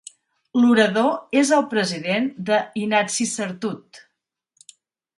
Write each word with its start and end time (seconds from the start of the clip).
L'orador 0.61 1.37
és 1.41 1.51
el 1.59 1.67
president 1.75 2.31
de 2.49 2.59
Inatsisartut. 2.87 4.05